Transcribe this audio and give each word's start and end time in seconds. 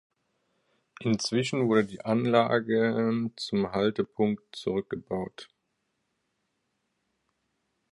Inzwischen 1.01 1.67
wurden 1.67 1.87
die 1.89 2.03
Anlagen 2.03 3.33
zum 3.37 3.71
Haltepunkt 3.71 4.55
zurückgebaut. 4.55 5.47